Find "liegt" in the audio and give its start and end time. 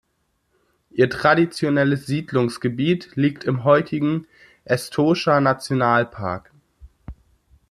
3.15-3.43